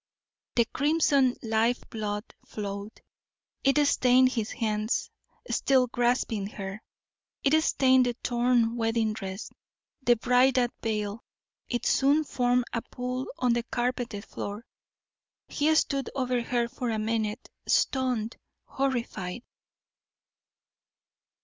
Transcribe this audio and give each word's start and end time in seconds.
The 0.55 0.65
crimson 0.73 1.35
life 1.43 1.83
blood 1.91 2.23
flowed 2.43 3.01
it 3.63 3.77
stained 3.85 4.29
his 4.31 4.49
hands, 4.51 5.11
still 5.47 5.85
grasping 5.85 6.47
her 6.47 6.81
it 7.43 7.61
stained 7.63 8.07
the 8.07 8.15
torn 8.23 8.77
wedding 8.77 9.13
dress, 9.13 9.51
the 10.01 10.15
bridal 10.15 10.69
veil 10.81 11.23
it 11.69 11.85
soon 11.85 12.23
formed 12.23 12.65
a 12.73 12.81
pool 12.81 13.27
on 13.37 13.53
the 13.53 13.61
carpeted 13.61 14.25
floor. 14.25 14.65
He 15.47 15.75
stood 15.75 16.09
over 16.15 16.41
her 16.41 16.67
for 16.67 16.89
a 16.89 16.97
minute, 16.97 17.47
stunned, 17.67 18.37
horrified. 18.65 19.43